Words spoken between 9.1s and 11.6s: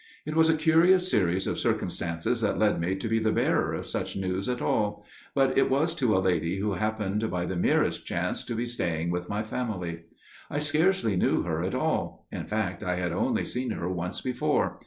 with my family. I scarcely knew